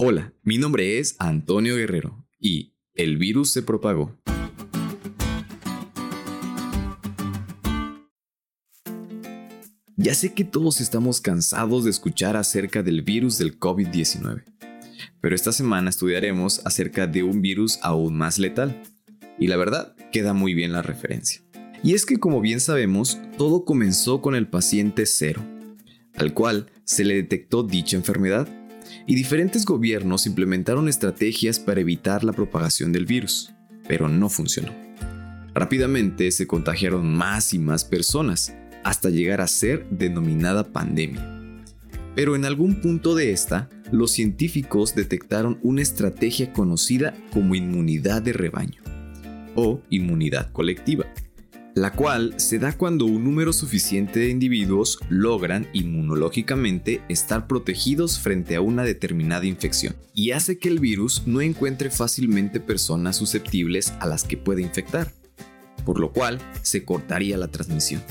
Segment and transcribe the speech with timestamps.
[0.00, 4.16] Hola, mi nombre es Antonio Guerrero y el virus se propagó.
[9.96, 14.44] Ya sé que todos estamos cansados de escuchar acerca del virus del COVID-19,
[15.20, 18.80] pero esta semana estudiaremos acerca de un virus aún más letal.
[19.36, 21.42] Y la verdad, queda muy bien la referencia.
[21.82, 25.42] Y es que como bien sabemos, todo comenzó con el paciente cero,
[26.14, 28.48] al cual se le detectó dicha enfermedad
[29.06, 33.52] y diferentes gobiernos implementaron estrategias para evitar la propagación del virus,
[33.86, 34.72] pero no funcionó.
[35.54, 41.38] Rápidamente se contagiaron más y más personas, hasta llegar a ser denominada pandemia.
[42.14, 48.32] Pero en algún punto de esta, los científicos detectaron una estrategia conocida como inmunidad de
[48.32, 48.82] rebaño
[49.54, 51.06] o inmunidad colectiva,
[51.80, 58.56] la cual se da cuando un número suficiente de individuos logran inmunológicamente estar protegidos frente
[58.56, 64.06] a una determinada infección y hace que el virus no encuentre fácilmente personas susceptibles a
[64.06, 65.12] las que puede infectar,
[65.84, 68.02] por lo cual se cortaría la transmisión.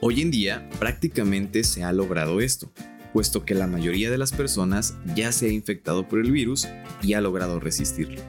[0.00, 2.70] Hoy en día prácticamente se ha logrado esto,
[3.12, 6.68] puesto que la mayoría de las personas ya se ha infectado por el virus
[7.02, 8.22] y ha logrado resistirlo.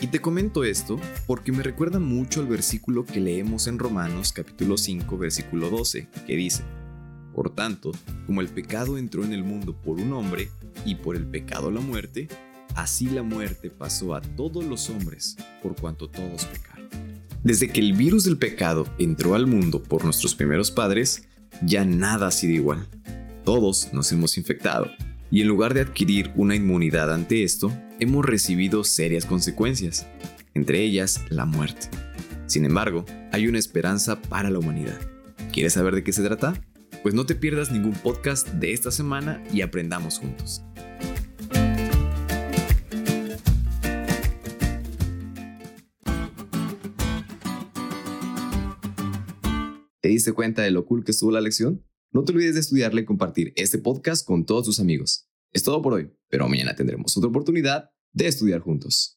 [0.00, 4.78] Y te comento esto porque me recuerda mucho al versículo que leemos en Romanos capítulo
[4.78, 6.62] 5 versículo 12, que dice,
[7.34, 7.90] Por tanto,
[8.26, 10.50] como el pecado entró en el mundo por un hombre
[10.84, 12.28] y por el pecado la muerte,
[12.76, 16.88] así la muerte pasó a todos los hombres por cuanto todos pecaron.
[17.42, 21.24] Desde que el virus del pecado entró al mundo por nuestros primeros padres,
[21.62, 22.86] ya nada ha sido igual.
[23.44, 24.88] Todos nos hemos infectado
[25.30, 30.06] y en lugar de adquirir una inmunidad ante esto, hemos recibido serias consecuencias,
[30.54, 31.88] entre ellas la muerte.
[32.46, 34.98] Sin embargo, hay una esperanza para la humanidad.
[35.52, 36.54] ¿Quieres saber de qué se trata?
[37.02, 40.62] Pues no te pierdas ningún podcast de esta semana y aprendamos juntos.
[50.00, 51.84] ¿Te diste cuenta de lo cool que estuvo la lección?
[52.10, 55.28] No te olvides de estudiarle y compartir este podcast con todos tus amigos.
[55.52, 59.16] Es todo por hoy, pero mañana tendremos otra oportunidad de estudiar juntos.